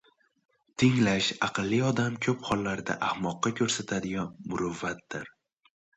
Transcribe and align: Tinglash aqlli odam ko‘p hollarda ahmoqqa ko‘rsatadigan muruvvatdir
Tinglash 0.83 1.27
aqlli 1.47 1.77
odam 1.89 2.17
ko‘p 2.27 2.47
hollarda 2.49 2.95
ahmoqqa 3.09 3.53
ko‘rsatadigan 3.61 4.33
muruvvatdir 4.55 5.31